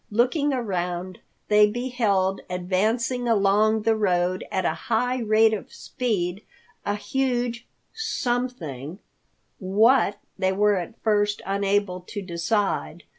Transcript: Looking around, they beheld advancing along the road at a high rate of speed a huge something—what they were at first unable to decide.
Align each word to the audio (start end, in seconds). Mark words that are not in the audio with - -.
Looking 0.09 0.51
around, 0.51 1.19
they 1.47 1.69
beheld 1.69 2.41
advancing 2.49 3.27
along 3.27 3.83
the 3.83 3.95
road 3.95 4.43
at 4.51 4.65
a 4.65 4.73
high 4.89 5.19
rate 5.19 5.53
of 5.53 5.71
speed 5.71 6.41
a 6.83 6.95
huge 6.95 7.67
something—what 7.93 10.17
they 10.39 10.51
were 10.53 10.77
at 10.77 10.97
first 11.03 11.43
unable 11.45 11.99
to 12.07 12.21
decide. 12.23 13.03